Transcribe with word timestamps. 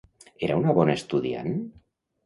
Era 0.47 0.57
una 0.61 0.75
bona 0.79 0.97
estudiant? 1.01 1.57